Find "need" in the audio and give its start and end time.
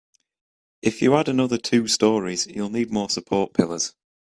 2.71-2.89